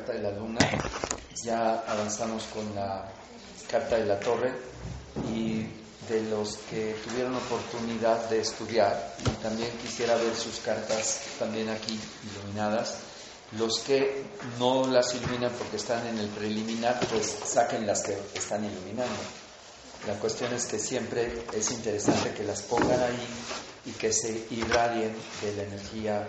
[0.00, 0.60] Carta de la Luna.
[1.44, 3.06] Ya avanzamos con la
[3.70, 4.52] Carta de la Torre
[5.28, 5.66] y
[6.08, 12.00] de los que tuvieron oportunidad de estudiar y también quisiera ver sus cartas también aquí
[12.32, 12.96] iluminadas.
[13.58, 14.24] Los que
[14.58, 19.20] no las iluminan porque están en el preliminar, pues saquen las que están iluminando.
[20.06, 23.26] La cuestión es que siempre es interesante que las pongan ahí
[23.84, 26.26] y que se irradien de la energía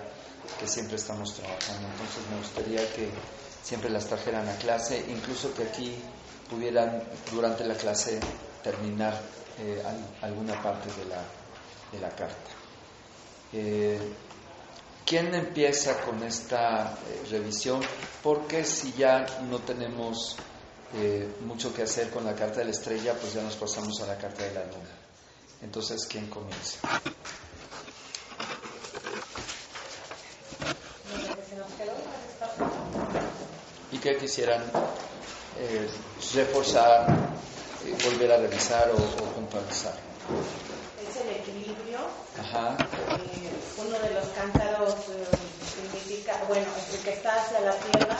[0.59, 1.87] que siempre estamos trabajando.
[1.87, 3.09] Entonces me gustaría que
[3.63, 5.95] siempre las trajeran a clase, incluso que aquí
[6.49, 8.19] pudieran durante la clase
[8.63, 9.19] terminar
[9.59, 9.81] eh,
[10.21, 11.21] alguna parte de la,
[11.91, 12.51] de la carta.
[13.53, 13.99] Eh,
[15.05, 17.81] ¿Quién empieza con esta eh, revisión?
[18.23, 20.37] Porque si ya no tenemos
[21.45, 24.17] mucho que hacer con la carta de la estrella, pues ya nos pasamos a la
[24.17, 24.91] carta de la luna.
[25.61, 26.79] Entonces, ¿quién comienza?
[34.01, 34.63] Quisieran
[35.59, 35.87] eh,
[36.33, 37.05] reforzar,
[37.85, 38.97] eh, volver a revisar o,
[39.35, 39.93] puntualizar.
[41.01, 41.99] Es el equilibrio.
[42.39, 42.77] Ajá.
[42.79, 44.95] Eh, uno de los cántaros
[45.75, 48.17] significa, bueno, el que está hacia la tierra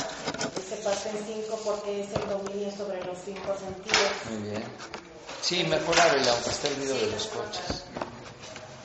[0.69, 4.11] se parte en cinco porque es el dominio sobre los cinco sentidos.
[4.29, 4.63] Muy bien.
[5.41, 7.83] Sí, mejorar el aunque esté el ruido de los coches.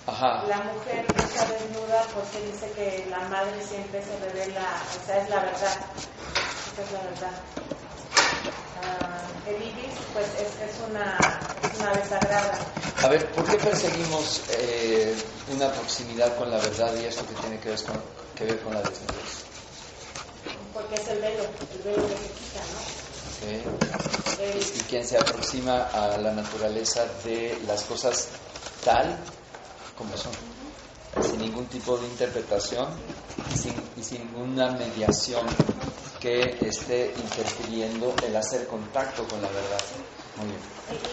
[0.07, 0.45] Ajá.
[0.49, 5.29] La mujer está desnuda porque dice que la madre siempre se revela, o sea, es
[5.29, 5.77] la verdad
[6.83, 7.41] es la verdad.
[8.77, 11.19] Uh, el ibis, pues es, es, una,
[11.63, 12.59] es una sagrada.
[13.03, 15.17] A ver, ¿por qué perseguimos eh,
[15.55, 18.01] una proximidad con la verdad y esto que tiene que ver con,
[18.35, 19.45] que ver con la desnudez?
[20.75, 23.07] Porque es el velo, el velo que se quita, ¿no?
[23.37, 24.51] Okay.
[24.51, 24.59] El...
[24.59, 28.29] Y quien se aproxima a la naturaleza de las cosas
[28.85, 29.19] tal
[29.97, 30.33] como son,
[31.23, 32.89] sin ningún tipo de interpretación
[33.57, 35.47] sin, y sin ninguna mediación
[36.27, 39.79] que esté interfiriendo el hacer contacto con la verdad.
[40.39, 40.61] Muy bien.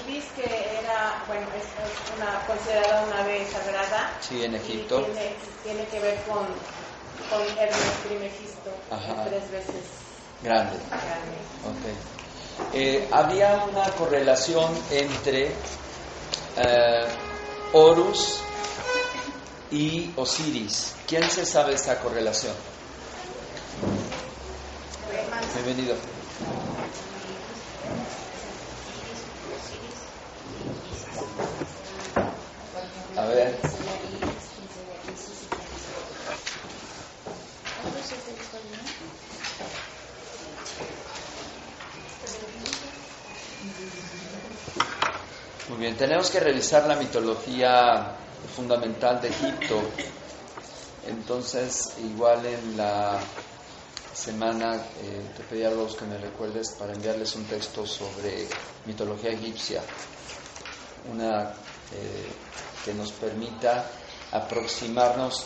[0.07, 4.17] Ibis que era, bueno, es, una, considerada una ave sagrada.
[4.21, 5.03] Sí, en Egipto.
[5.03, 6.47] Tiene, tiene, que ver con,
[7.29, 8.71] con Hermes Trimegisto,
[9.25, 9.83] tres veces
[10.41, 10.77] grande.
[10.89, 11.37] grande.
[11.77, 12.81] Okay.
[12.81, 15.51] Eh, había una correlación entre
[16.57, 17.05] eh,
[17.71, 18.41] Horus
[19.69, 20.95] y Osiris.
[21.07, 22.55] ¿Quién se sabe esa correlación?
[25.53, 25.95] Bienvenido.
[33.15, 33.59] A ver.
[45.69, 48.15] Muy bien, tenemos que revisar la mitología
[48.55, 49.81] fundamental de Egipto.
[51.07, 53.19] Entonces, igual en la
[54.13, 58.47] semana eh, te pedí a los que me recuerdes para enviarles un texto sobre
[58.85, 59.81] mitología egipcia,
[61.11, 62.31] una eh,
[62.85, 63.89] que nos permita
[64.31, 65.45] aproximarnos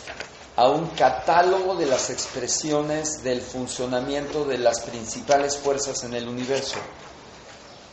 [0.56, 6.78] a un catálogo de las expresiones del funcionamiento de las principales fuerzas en el universo.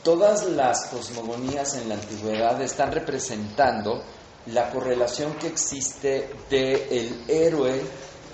[0.02, 4.02] Todas las cosmogonías en la antigüedad están representando
[4.46, 7.82] la correlación que existe de el héroe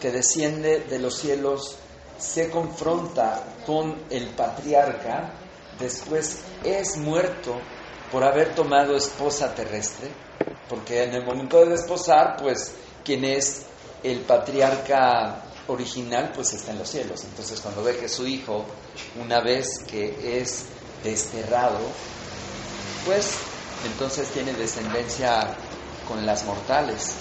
[0.01, 1.77] que desciende de los cielos
[2.21, 5.33] se confronta con el patriarca,
[5.79, 7.59] después es muerto
[8.13, 10.11] por haber tomado esposa terrestre,
[10.69, 12.73] porque en el momento de desposar, pues
[13.05, 13.63] quien es
[14.03, 17.25] el patriarca original, pues está en los cielos.
[17.25, 18.65] Entonces cuando ve que su hijo,
[19.21, 20.67] una vez que es
[21.03, 21.79] desterrado,
[23.07, 23.33] pues
[23.87, 25.57] entonces tiene descendencia
[26.07, 27.15] con las mortales.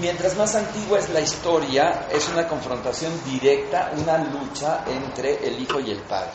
[0.00, 5.80] Mientras más antigua es la historia, es una confrontación directa, una lucha entre el hijo
[5.80, 6.32] y el padre.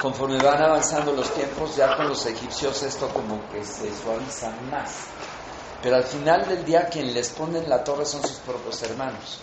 [0.00, 5.06] Conforme van avanzando los tiempos, ya con los egipcios esto como que se suaviza más.
[5.82, 9.38] Pero al final del día quien les pone en la torre son sus propios hermanos.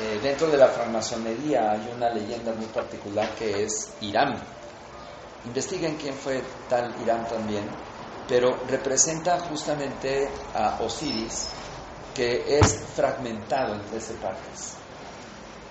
[0.00, 4.42] Eh, dentro de la francmasonería hay una leyenda muy particular que es Irán.
[5.44, 7.91] Investiguen quién fue tal Irán también
[8.28, 11.48] pero representa justamente a Osiris
[12.14, 14.74] que es fragmentado en 13 partes.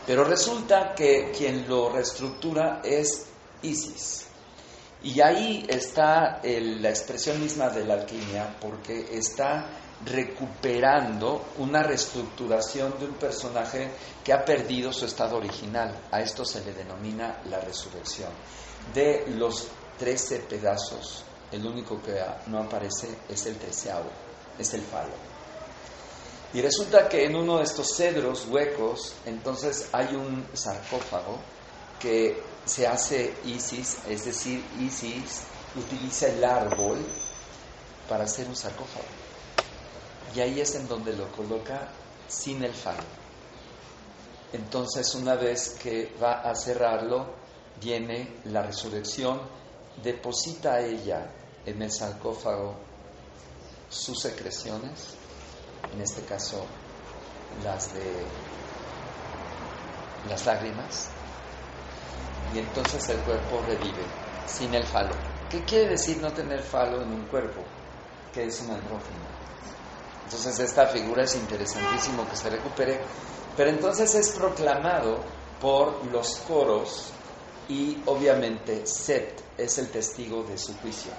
[0.06, 3.28] Pero resulta que quien lo reestructura es
[3.62, 4.26] Isis.
[5.04, 9.68] Y ahí está la expresión misma de la alquimia, porque está
[10.06, 13.90] recuperando una reestructuración de un personaje
[14.24, 15.96] que ha perdido su estado original.
[16.12, 18.30] A esto se le denomina la resurrección.
[18.94, 19.68] De los
[19.98, 24.10] trece pedazos, el único que no aparece es el treceavo,
[24.58, 25.14] es el falo.
[26.54, 31.40] Y resulta que en uno de estos cedros huecos, entonces hay un sarcófago
[32.00, 35.44] que se hace Isis, es decir, Isis
[35.76, 37.00] utiliza el árbol
[38.10, 39.06] para hacer un sarcófago.
[40.36, 41.90] Y ahí es en donde lo coloca
[42.28, 43.04] sin el falo.
[44.54, 47.34] Entonces, una vez que va a cerrarlo,
[47.80, 49.42] viene la resurrección,
[50.04, 51.32] deposita ella
[51.66, 52.76] en el sarcófago
[53.90, 55.16] sus secreciones,
[55.94, 56.66] en este caso
[57.64, 58.26] las de
[60.30, 61.10] las lágrimas,
[62.54, 64.06] y entonces el cuerpo revive
[64.46, 65.14] sin el falo.
[65.50, 67.62] ¿Qué quiere decir no tener falo en un cuerpo?
[68.34, 69.32] Que es un andrógeno.
[70.26, 73.02] Entonces esta figura es interesantísimo que se recupere,
[73.58, 75.20] pero entonces es proclamado
[75.60, 77.12] por los coros
[77.68, 81.12] y obviamente Set es el testigo de su juicio.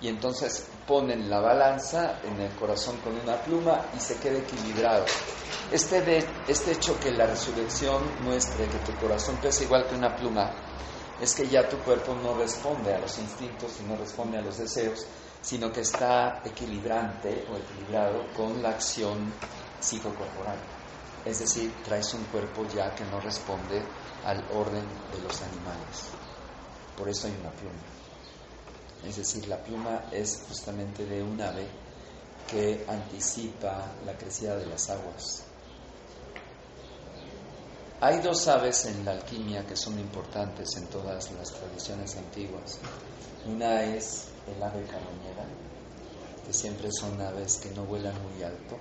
[0.00, 5.04] Y entonces ponen la balanza en el corazón con una pluma y se queda equilibrado.
[5.72, 10.50] Este, este hecho que la resurrección muestre que tu corazón pesa igual que una pluma,
[11.20, 14.58] es que ya tu cuerpo no responde a los instintos y no responde a los
[14.58, 15.04] deseos,
[15.42, 19.32] sino que está equilibrante o equilibrado con la acción
[19.80, 20.58] psicocorporal.
[21.24, 23.82] Es decir, traes un cuerpo ya que no responde
[24.24, 26.10] al orden de los animales.
[26.96, 27.97] Por eso hay una pluma.
[29.04, 31.66] Es decir, la pluma es justamente de un ave
[32.50, 35.44] que anticipa la crecida de las aguas.
[38.00, 42.78] Hay dos aves en la alquimia que son importantes en todas las tradiciones antiguas.
[43.46, 45.44] Una es el ave carroñera,
[46.46, 48.76] que siempre son aves que no vuelan muy alto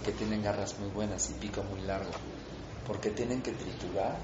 [0.00, 2.10] y que tienen garras muy buenas y pico muy largo,
[2.86, 4.16] porque tienen que triturar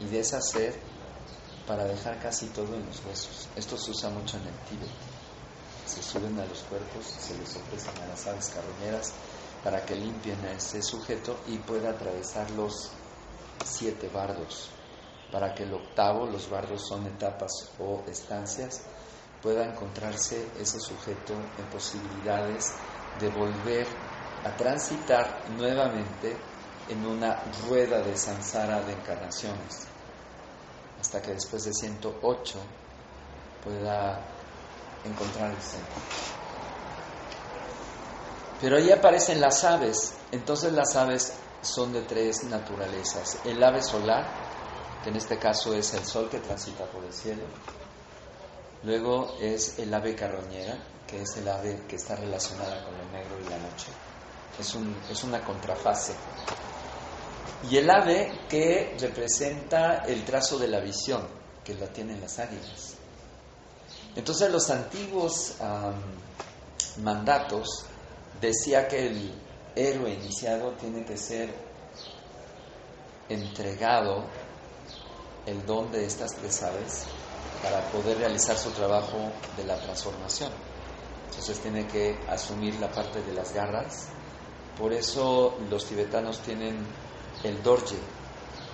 [0.00, 0.87] y deshacer
[1.68, 3.46] para dejar casi todo en los huesos.
[3.54, 4.90] Esto se usa mucho en el Tíbet.
[5.86, 9.12] Se suben a los cuerpos, se les ofrecen a las aves carroñeras
[9.62, 12.90] para que limpien a ese sujeto y pueda atravesar los
[13.64, 14.70] siete bardos.
[15.30, 18.80] Para que el octavo, los bardos son etapas o estancias,
[19.42, 22.64] pueda encontrarse ese sujeto en posibilidades
[23.20, 23.86] de volver
[24.42, 26.34] a transitar nuevamente
[26.88, 29.86] en una rueda de samsara de encarnaciones,
[31.00, 32.58] hasta que después de 108
[33.64, 34.20] pueda
[35.04, 35.94] encontrar el centro.
[38.60, 43.38] Pero ahí aparecen las aves, entonces las aves son de tres naturalezas.
[43.44, 44.26] El ave solar,
[45.02, 47.42] que en este caso es el sol que transita por el cielo,
[48.84, 53.36] Luego es el ave carroñera, que es el ave que está relacionada con el negro
[53.40, 53.88] y la noche.
[54.58, 54.76] Es,
[55.10, 56.14] es una contrafase.
[57.70, 61.26] Y el ave que representa el trazo de la visión,
[61.64, 62.94] que la tienen las águilas.
[64.16, 65.54] Entonces los antiguos
[67.02, 67.84] mandatos
[68.40, 69.32] decía que el
[69.74, 71.52] héroe iniciado tiene que ser
[73.28, 74.24] entregado
[75.46, 77.04] el don de estas tres aves
[77.62, 80.52] para poder realizar su trabajo de la transformación.
[81.28, 84.08] Entonces tiene que asumir la parte de las garras.
[84.78, 86.86] Por eso los tibetanos tienen
[87.44, 87.98] el dorje.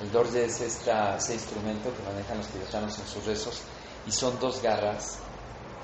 [0.00, 3.62] El dorje es esta, ese instrumento que manejan los tibetanos en sus rezos
[4.06, 5.18] y son dos garras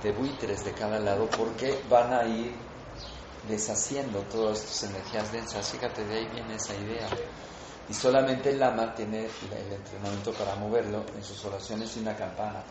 [0.02, 2.54] de buitres de cada lado porque van a ir
[3.48, 5.70] deshaciendo todas estas energías densas.
[5.70, 7.08] Fíjate, de ahí viene esa idea.
[7.88, 12.62] Y solamente el lama tiene el entrenamiento para moverlo en sus oraciones y una campana.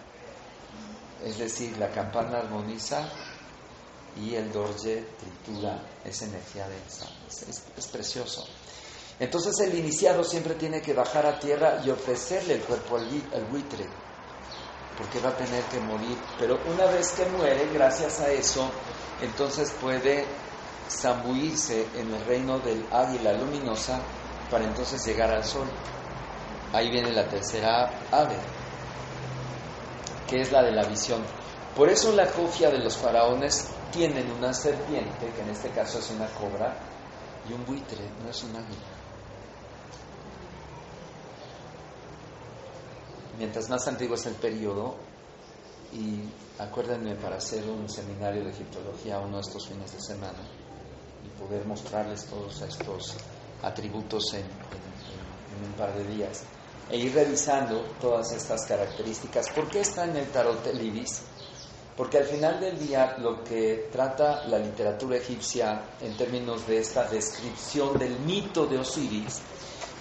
[1.23, 3.09] Es decir, la campana armoniza
[4.15, 7.05] y el dorje tritura esa energía densa.
[7.27, 8.47] Es, precioso.
[9.19, 13.85] Entonces el iniciado siempre tiene que bajar a tierra y ofrecerle el cuerpo al, buitre,
[14.97, 16.17] porque va a tener que morir.
[16.37, 18.69] Pero una vez que muere, gracias a eso,
[19.21, 20.25] entonces puede
[20.89, 23.99] zambuirse en el reino del águila luminosa
[24.49, 25.67] para entonces llegar al sol.
[26.71, 28.37] Ahí viene la tercera ave,
[30.29, 31.21] que es la de la visión.
[31.75, 36.09] Por eso la cofia de los faraones tienen una serpiente, que en este caso es
[36.11, 36.73] una cobra,
[37.49, 38.98] y un buitre, no es un águila.
[43.39, 44.97] Mientras más antiguo es el periodo,
[45.93, 46.23] y
[46.61, 50.43] acuérdenme para hacer un seminario de egiptología uno de estos fines de semana,
[51.25, 53.15] y poder mostrarles todos estos
[53.63, 56.43] atributos en, un par de días
[56.91, 59.49] e ir revisando todas estas características.
[59.51, 61.21] ¿Por qué está en el tarot el ibis?
[61.95, 67.07] Porque al final del día lo que trata la literatura egipcia en términos de esta
[67.07, 69.39] descripción del mito de Osiris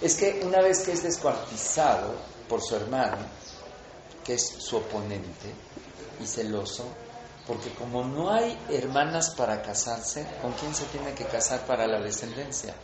[0.01, 3.19] es que una vez que es descuartizado por su hermano,
[4.25, 5.55] que es su oponente
[6.21, 6.85] y celoso,
[7.47, 12.01] porque como no hay hermanas para casarse, ¿con quién se tiene que casar para la
[12.01, 12.75] descendencia?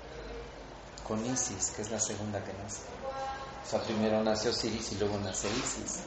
[1.07, 2.81] Con Isis, que es la segunda que nace.
[3.63, 6.05] O sea, primero nace Osiris y luego nace Isis.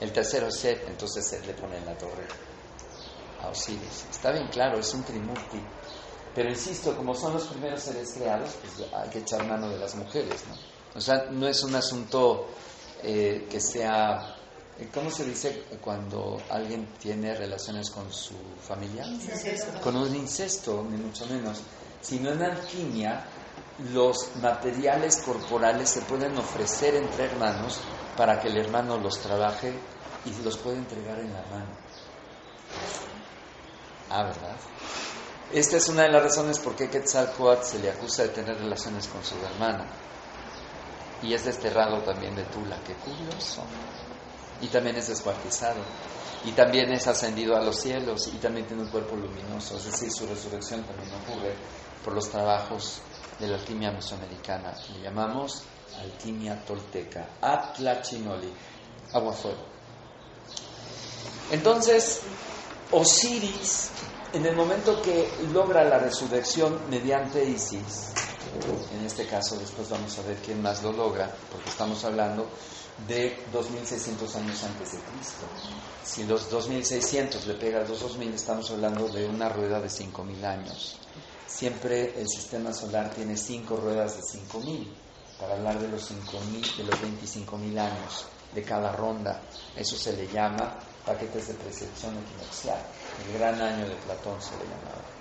[0.00, 2.26] El tercero es Seth, entonces Seth le pone en la torre
[3.42, 4.06] a Osiris.
[4.10, 5.60] Está bien claro, es un trimurti.
[6.34, 9.94] Pero insisto, como son los primeros seres creados, pues hay que echar mano de las
[9.94, 10.54] mujeres, ¿no?
[10.96, 12.46] O sea, no es un asunto
[13.08, 14.34] eh, que sea,
[14.80, 19.04] eh, ¿cómo se dice cuando alguien tiene relaciones con su familia?
[19.80, 21.62] Con un incesto, ni mucho menos.
[22.00, 23.24] Sino en alquimia,
[23.92, 27.78] los materiales corporales se pueden ofrecer entre hermanos
[28.16, 29.72] para que el hermano los trabaje
[30.24, 31.70] y los puede entregar en la mano.
[34.10, 34.56] Ah, ¿verdad?
[35.52, 39.06] Esta es una de las razones por qué Quetzalcoatl se le acusa de tener relaciones
[39.06, 39.86] con su hermana.
[41.22, 43.62] Y es desterrado también de Tula, qué curioso.
[44.60, 45.80] Y también es descuartizado.
[46.44, 48.28] Y también es ascendido a los cielos.
[48.28, 49.76] Y también tiene un cuerpo luminoso.
[49.76, 51.54] Es decir, su resurrección también ocurre
[52.04, 53.00] por los trabajos
[53.38, 54.74] de la alquimia mesoamericana.
[54.92, 55.62] Le llamamos
[56.00, 57.28] alquimia tolteca.
[57.40, 58.52] Atlachinoli.
[59.12, 59.64] Agua fuego.
[61.50, 62.22] Entonces,
[62.90, 63.90] Osiris
[64.32, 68.12] en el momento que logra la resurrección mediante Isis,
[68.92, 72.48] en este caso después vamos a ver quién más lo logra, porque estamos hablando
[73.08, 75.46] de 2600 años antes de Cristo.
[76.02, 80.44] Si los 2600 le pega a los 2000, estamos hablando de una rueda de 5000
[80.44, 80.96] años.
[81.46, 84.92] Siempre el sistema solar tiene cinco ruedas de 5000
[85.38, 89.40] para hablar de los 5000 de los 25000 años de cada ronda.
[89.76, 92.80] Eso se le llama paquetes de percepción equinoccial.
[93.26, 95.15] El gran año de Platón se le llamaba.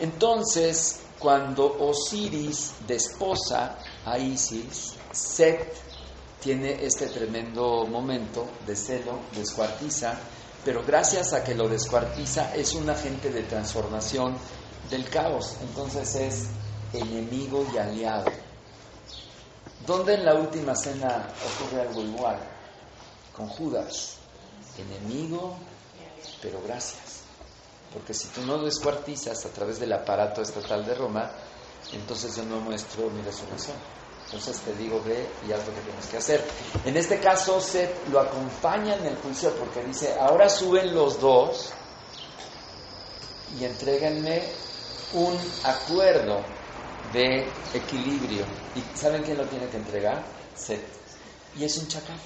[0.00, 5.74] Entonces, cuando Osiris desposa a Isis, Set
[6.40, 10.18] tiene este tremendo momento de celo, descuartiza,
[10.64, 14.36] pero gracias a que lo descuartiza es un agente de transformación
[14.88, 15.56] del caos.
[15.62, 16.46] Entonces es
[16.92, 18.30] enemigo y aliado.
[19.86, 22.38] ¿Dónde en la última cena ocurre algo igual?
[23.36, 24.20] Con Judas
[24.80, 25.56] enemigo,
[26.42, 27.19] pero gracias.
[27.92, 31.30] Porque si tú no descuartizas a través del aparato estatal de Roma,
[31.92, 33.76] entonces yo no muestro mi resurrección.
[34.26, 36.44] Entonces te digo, ve y haz lo que tienes que hacer.
[36.84, 41.72] En este caso, Seth lo acompaña en el juicio porque dice, ahora suben los dos
[43.58, 44.44] y entréguenme
[45.14, 46.44] un acuerdo
[47.12, 48.44] de equilibrio.
[48.76, 50.24] ¿Y saben quién lo tiene que entregar?
[50.54, 50.86] Seth.
[51.56, 52.20] Y es un chacal.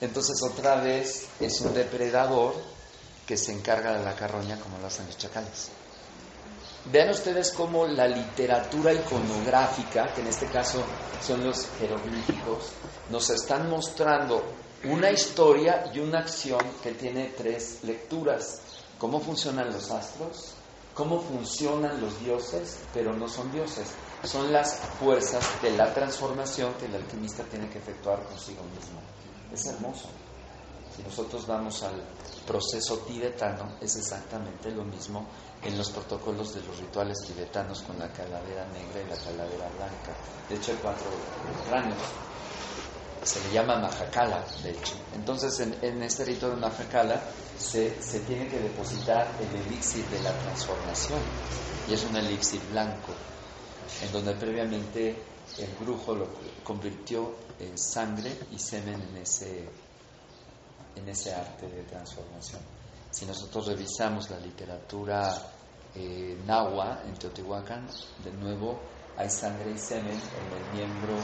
[0.00, 2.54] Entonces otra vez es un depredador
[3.26, 5.70] que se encarga de la carroña como lo hacen los chacales.
[6.92, 10.84] Vean ustedes cómo la literatura iconográfica, que en este caso
[11.22, 12.72] son los jeroglíficos,
[13.08, 14.44] nos están mostrando
[14.84, 18.60] una historia y una acción que tiene tres lecturas.
[18.98, 20.52] Cómo funcionan los astros,
[20.94, 23.88] cómo funcionan los dioses, pero no son dioses.
[24.22, 29.00] Son las fuerzas de la transformación que el alquimista tiene que efectuar consigo mismo.
[29.52, 30.08] Es hermoso.
[30.94, 32.00] Si nosotros vamos al
[32.46, 35.26] proceso tibetano, es exactamente lo mismo
[35.62, 40.14] en los protocolos de los rituales tibetanos con la calavera negra y la calavera blanca.
[40.48, 41.06] De hecho, hay cuatro
[41.70, 41.98] rangos.
[43.24, 44.94] Se le llama Majakala, de hecho.
[45.14, 47.20] Entonces, en, este rito de Majakala
[47.58, 51.20] se, se tiene que depositar el elixir de la transformación.
[51.88, 53.12] Y es un elixir blanco,
[54.02, 55.16] en donde previamente
[55.58, 56.28] el brujo lo
[56.62, 59.68] convirtió en sangre y semen en ese,
[60.96, 62.60] en ese arte de transformación.
[63.10, 65.32] Si nosotros revisamos la literatura
[65.94, 67.86] eh, nahua en Teotihuacán,
[68.24, 68.80] de nuevo
[69.16, 71.16] hay sangre y semen en el miembro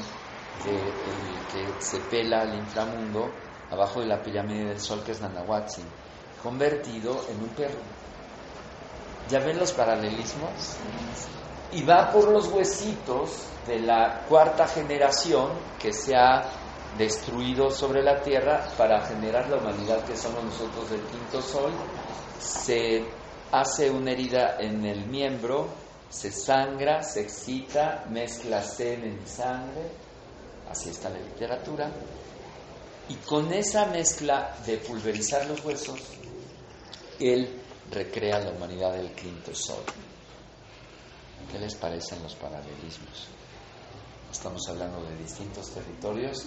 [0.62, 3.30] que se pela al inframundo
[3.70, 5.86] abajo de la pirámide del sol que es Nanahuatzin,
[6.42, 7.80] convertido en un perro.
[9.28, 10.76] ¿Ya ven los paralelismos?
[11.72, 16.42] y va por los huesitos de la cuarta generación que se ha
[16.98, 21.72] destruido sobre la tierra para generar la humanidad que somos nosotros del quinto sol.
[22.40, 23.04] Se
[23.52, 25.68] hace una herida en el miembro,
[26.08, 29.90] se sangra, se excita, mezcla semen y sangre,
[30.70, 31.90] así está la literatura,
[33.08, 36.00] y con esa mezcla de pulverizar los huesos,
[37.18, 39.82] él recrea la humanidad del quinto sol.
[41.50, 43.26] ¿Qué les parecen los paralelismos?
[44.30, 46.46] Estamos hablando de distintos territorios,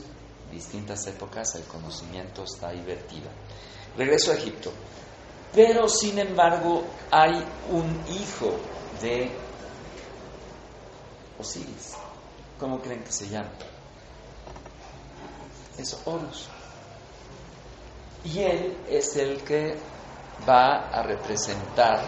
[0.54, 3.30] distintas épocas, el conocimiento está divertido.
[3.98, 4.72] Regreso a Egipto.
[5.54, 8.56] Pero sin embargo hay un hijo
[9.02, 9.30] de
[11.40, 11.94] Osiris.
[12.60, 13.52] ¿Cómo creen que se llama?
[15.78, 16.48] Es Horus.
[18.26, 19.76] Y él es el que
[20.48, 22.00] va a representar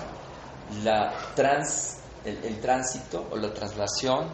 [0.83, 4.29] la trans, el, tránsito o la traslación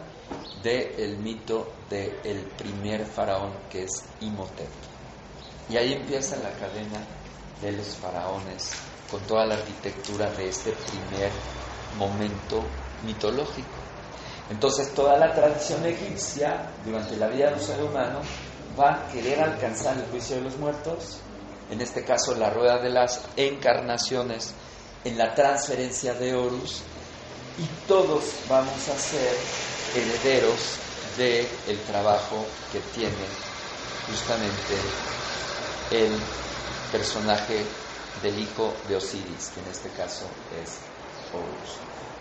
[0.62, 4.68] del mito del primer faraón que es Imhotep.
[5.68, 7.04] Y ahí empieza la cadena
[7.60, 8.72] de los faraones
[9.10, 11.30] con toda la arquitectura de este primer
[11.98, 12.62] momento
[13.04, 13.68] mitológico.
[14.50, 18.20] Entonces toda la tradición egipcia durante la vida de un ser humano
[18.78, 21.18] va a querer alcanzar el juicio de los muertos,
[21.70, 24.54] en este caso la rueda de las encarnaciones,
[25.04, 26.82] en la transferencia de Horus,
[27.58, 29.36] y todos vamos a ser
[29.94, 30.78] herederos
[31.16, 33.26] del el trabajo que tiene
[34.08, 34.76] justamente
[35.90, 36.18] el
[36.90, 37.64] personaje
[38.22, 40.24] del hijo de Osiris, que en este caso
[40.62, 40.78] es
[41.32, 41.76] Horus.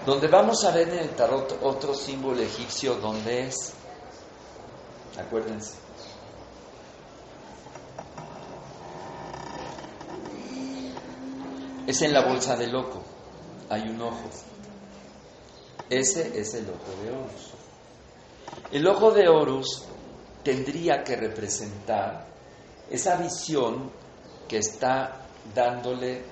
[0.06, 3.74] Donde vamos a ver en el tarot otro símbolo egipcio, donde es,
[5.18, 5.76] acuérdense,
[11.86, 13.02] es en la bolsa del loco,
[13.70, 14.30] hay un ojo.
[15.90, 17.61] Ese es el ojo de Horus.
[18.72, 19.84] El ojo de Horus
[20.44, 22.26] tendría que representar
[22.90, 23.92] esa visión
[24.48, 26.24] que está dándole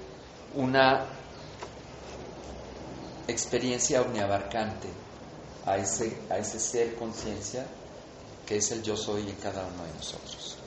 [0.55, 1.05] una
[3.27, 4.87] experiencia omniabarcante
[5.65, 7.65] a ese, a ese ser conciencia
[8.45, 10.57] que es el yo soy en cada uno de nosotros,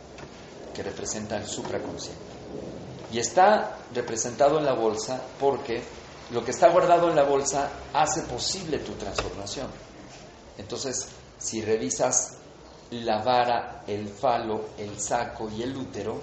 [0.72, 2.22] que representa el supraconsciente.
[3.10, 5.82] Y está representado en la bolsa porque
[6.30, 9.66] lo que está guardado en la bolsa hace posible tu transformación.
[10.56, 11.08] Entonces,
[11.42, 12.36] si revisas
[12.90, 16.20] la vara, el falo, el saco y el útero,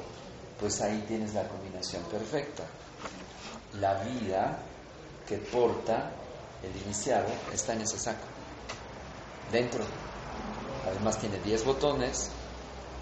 [0.59, 2.63] pues ahí tienes la combinación perfecta.
[3.79, 4.59] La vida
[5.27, 6.11] que porta
[6.63, 8.25] el iniciado está en ese saco,
[9.51, 9.83] dentro.
[10.89, 12.31] Además tiene 10 botones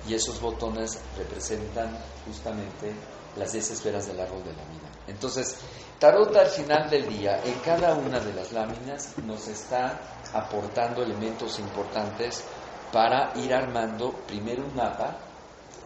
[0.07, 2.93] y esos botones representan justamente
[3.35, 4.89] las 10 esferas del árbol de la vida.
[5.07, 5.57] Entonces,
[5.99, 9.99] Tarot al final del día, en cada una de las láminas, nos está
[10.33, 12.43] aportando elementos importantes
[12.91, 15.17] para ir armando primero un mapa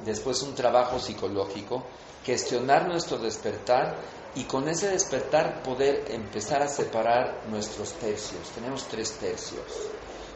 [0.06, 1.84] después un trabajo psicológico,
[2.24, 3.95] gestionar nuestro despertar
[4.36, 8.50] y con ese despertar poder empezar a separar nuestros tercios.
[8.56, 9.63] Tenemos tres tercios.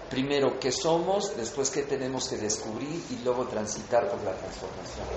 [0.09, 5.07] Primero, qué somos, después qué tenemos que descubrir y luego transitar por la transformación.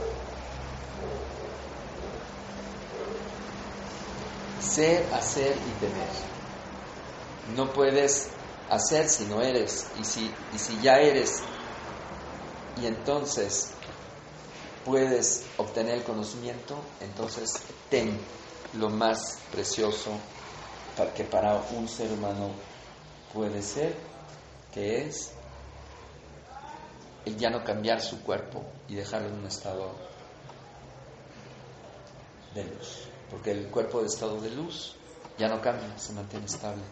[4.60, 6.08] Ser, hacer y tener.
[7.54, 8.28] No puedes
[8.70, 9.86] hacer si no eres.
[10.00, 11.42] Y si, y si ya eres,
[12.80, 13.70] y entonces
[14.84, 17.52] puedes obtener el conocimiento, entonces
[17.90, 18.18] ten
[18.74, 20.12] lo más precioso
[21.14, 22.50] que para un ser humano
[23.32, 23.94] puede ser,
[24.72, 25.32] que es
[27.24, 29.92] el ya no cambiar su cuerpo y dejarlo en un estado
[32.54, 33.08] de luz.
[33.30, 34.96] Porque el cuerpo de estado de luz
[35.36, 36.82] ya no cambia, se mantiene estable.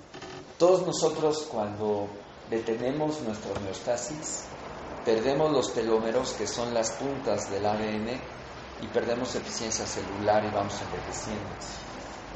[0.58, 2.08] Todos nosotros cuando
[2.50, 4.44] detenemos nuestra homeostasis,
[5.04, 8.08] perdemos los telómeros, que son las puntas del ADN,
[8.82, 11.48] y perdemos eficiencia celular y vamos envejeciendo.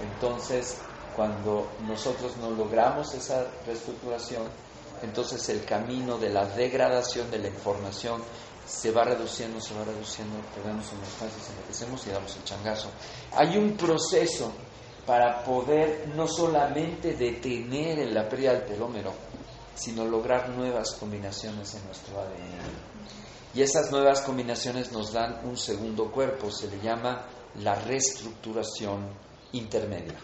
[0.02, 0.78] Entonces,
[1.14, 4.44] cuando nosotros no logramos esa reestructuración,
[5.02, 8.22] entonces el camino de la degradación de la información
[8.66, 12.88] se va reduciendo, se va reduciendo, perdemos homeostasis, envejecemos y damos el changazo.
[13.32, 14.52] Hay un proceso
[15.06, 19.12] para poder no solamente detener la pérdida del telómero,
[19.74, 23.00] sino lograr nuevas combinaciones en nuestro ADN.
[23.54, 29.08] Y esas nuevas combinaciones nos dan un segundo cuerpo, se le llama la reestructuración
[29.52, 30.14] intermedia.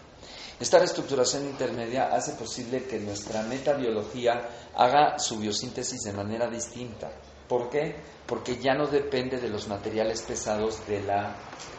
[0.59, 7.11] Esta reestructuración intermedia hace posible que nuestra metabiología haga su biosíntesis de manera distinta.
[7.47, 7.95] ¿Por qué?
[8.25, 11.35] Porque ya no depende de los materiales pesados de la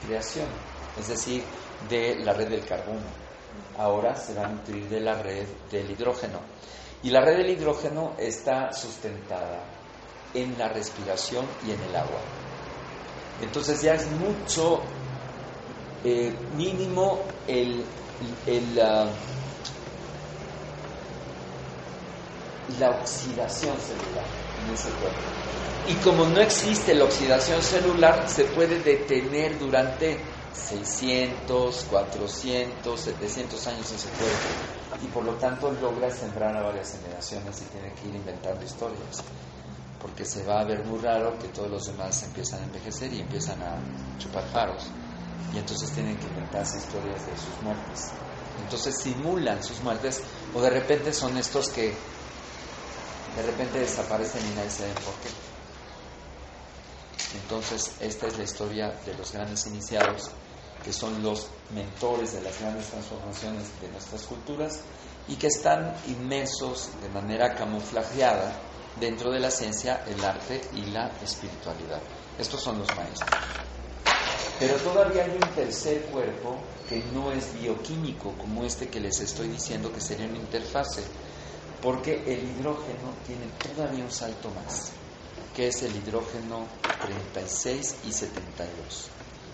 [0.07, 0.47] creación,
[0.99, 1.43] es decir,
[1.89, 3.07] de la red del carbono.
[3.77, 6.41] Ahora se va a nutrir de la red del hidrógeno.
[7.03, 9.65] Y la red del hidrógeno está sustentada
[10.35, 12.21] en la respiración y en el agua.
[13.41, 14.83] Entonces ya es mucho
[16.05, 17.85] eh, mínimo el,
[22.79, 24.25] la oxidación celular
[24.65, 25.19] en ese cuerpo.
[25.89, 30.19] Y como no existe la oxidación celular, se puede detener durante
[30.53, 35.03] 600, 400, 700 años en su cuerpo.
[35.03, 39.25] Y por lo tanto logra sembrar a varias generaciones y tiene que ir inventando historias.
[40.01, 43.21] Porque se va a ver muy raro que todos los demás empiezan a envejecer y
[43.21, 43.79] empiezan a
[44.19, 44.93] chupar faros
[45.53, 48.13] y entonces tienen que inventarse historias de sus muertes
[48.63, 50.23] entonces simulan sus muertes
[50.55, 51.95] o de repente son estos que
[53.37, 55.29] de repente desaparecen y nadie sabe por qué
[57.43, 60.31] entonces esta es la historia de los grandes iniciados
[60.85, 64.81] que son los mentores de las grandes transformaciones de nuestras culturas
[65.29, 68.53] y que están inmensos de manera camuflajeada
[68.99, 72.01] dentro de la ciencia, el arte y la espiritualidad.
[72.39, 73.31] Estos son los maestros.
[74.59, 79.49] Pero todavía hay un tercer cuerpo que no es bioquímico, como este que les estoy
[79.49, 81.05] diciendo que sería una interfase,
[81.81, 84.91] porque el hidrógeno tiene todavía un salto más,
[85.55, 86.67] que es el hidrógeno
[87.03, 89.11] 36 y 72.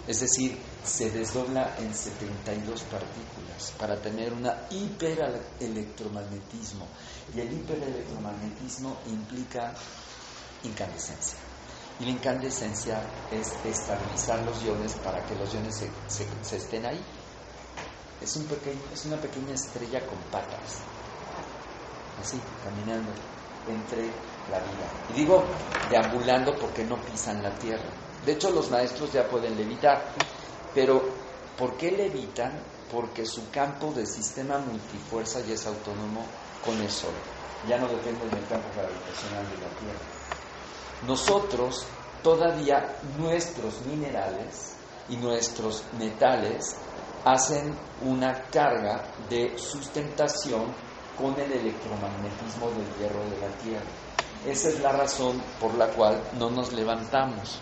[0.07, 6.87] Es decir, se desdobla en 72 partículas para tener un hiperelectromagnetismo.
[7.35, 9.75] Y el hiperelectromagnetismo implica
[10.62, 11.38] incandescencia.
[12.00, 17.00] Y la incandescencia es estabilizar los iones para que los iones se, se estén ahí.
[18.20, 20.80] Es, un pequeño, es una pequeña estrella con patas,
[22.20, 23.11] así, caminando
[23.68, 24.11] entre
[24.50, 24.88] la vida.
[25.11, 25.44] Y digo
[25.90, 30.02] deambulando porque no pisan la tierra de hecho, los maestros ya pueden levitar,
[30.74, 31.02] pero
[31.59, 32.52] ¿por qué levitan?
[32.90, 36.24] Porque su campo de sistema multifuerza ya es autónomo
[36.64, 37.12] con el Sol.
[37.68, 40.13] Ya no depende del campo gravitacional de la Tierra.
[41.07, 41.85] Nosotros,
[42.23, 44.77] todavía, nuestros minerales
[45.09, 46.77] y nuestros metales
[47.25, 50.64] hacen una carga de sustentación
[51.19, 53.87] con el electromagnetismo del hierro de la Tierra.
[54.47, 57.61] Esa es la razón por la cual no nos levantamos.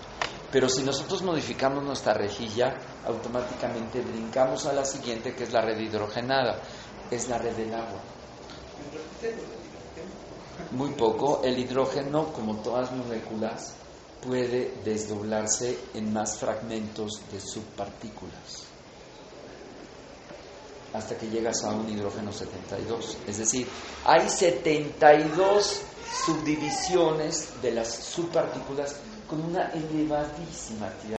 [0.51, 2.75] Pero si nosotros modificamos nuestra rejilla,
[3.07, 6.61] automáticamente brincamos a la siguiente, que es la red hidrogenada,
[7.11, 8.01] es la red del agua.
[10.73, 13.75] Muy poco, el hidrógeno, como todas las moléculas,
[14.27, 18.73] puede desdoblarse en más fragmentos de subpartículas
[20.93, 23.17] hasta que llegas a un hidrógeno 72.
[23.27, 23.67] Es decir,
[24.05, 25.81] hay 72
[26.27, 28.97] subdivisiones de las subpartículas
[29.29, 31.03] con una elevadísima actividad